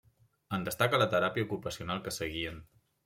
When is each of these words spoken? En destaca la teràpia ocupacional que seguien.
En 0.57 0.63
destaca 0.69 0.99
la 1.03 1.07
teràpia 1.13 1.47
ocupacional 1.49 2.03
que 2.09 2.15
seguien. 2.17 2.59